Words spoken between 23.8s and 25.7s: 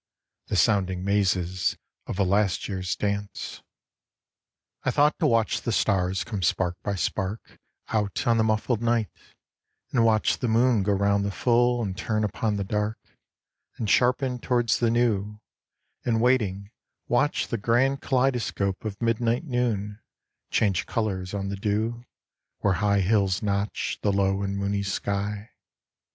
The low and moony sky.